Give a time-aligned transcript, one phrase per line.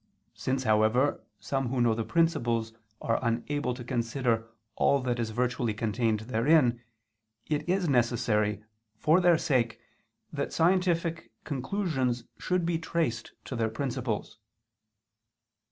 [0.33, 5.75] Since, however, some who know the principles are unable to consider all that is virtually
[5.75, 6.81] contained therein,
[7.45, 8.63] it is necessary,
[8.97, 9.79] for their sake,
[10.33, 14.39] that scientific conclusions should be traced to their principles.